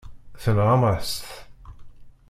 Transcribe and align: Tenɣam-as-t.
Tenɣam-as-t. 0.41 1.27